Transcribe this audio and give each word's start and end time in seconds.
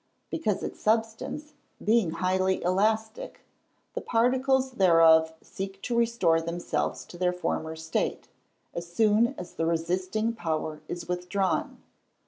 _Because 0.31 0.63
its 0.63 0.79
substance, 0.81 1.53
being 1.83 2.09
highly 2.09 2.59
elastic, 2.63 3.41
the 3.93 4.01
particles 4.01 4.71
thereof 4.71 5.31
seek 5.43 5.79
to 5.83 5.95
restore 5.95 6.41
themselves 6.41 7.05
to 7.05 7.19
their 7.19 7.31
former 7.31 7.75
state, 7.75 8.27
as 8.73 8.91
soon 8.91 9.35
as 9.37 9.53
the 9.53 9.65
resisting 9.67 10.33
power 10.33 10.81
is 10.87 11.07
withdrawn. 11.07 11.83